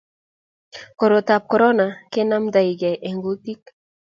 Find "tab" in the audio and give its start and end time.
1.27-1.43